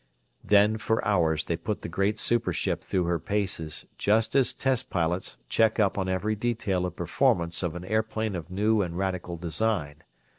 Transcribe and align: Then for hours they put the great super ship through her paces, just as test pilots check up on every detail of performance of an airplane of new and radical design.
Then 0.43 0.79
for 0.79 1.05
hours 1.07 1.45
they 1.45 1.55
put 1.55 1.83
the 1.83 1.87
great 1.87 2.17
super 2.17 2.51
ship 2.51 2.83
through 2.83 3.03
her 3.03 3.19
paces, 3.19 3.85
just 3.99 4.35
as 4.35 4.51
test 4.51 4.89
pilots 4.89 5.37
check 5.47 5.79
up 5.79 5.95
on 5.95 6.09
every 6.09 6.33
detail 6.35 6.87
of 6.87 6.95
performance 6.95 7.61
of 7.61 7.75
an 7.75 7.85
airplane 7.85 8.35
of 8.35 8.49
new 8.49 8.81
and 8.81 8.97
radical 8.97 9.37
design. 9.37 10.03